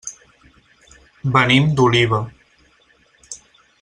Venim 1.35 1.69
d'Oliva. 1.81 2.23